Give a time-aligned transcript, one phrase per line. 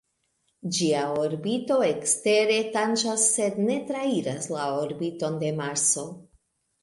[0.75, 6.07] Ĝia orbito ekstere tanĝas sed ne trairas la orbiton de Marso.